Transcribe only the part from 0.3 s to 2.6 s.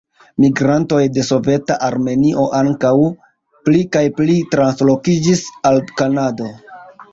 Migrantoj de soveta Armenio